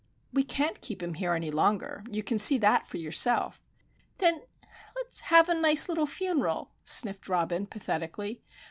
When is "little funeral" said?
5.87-6.71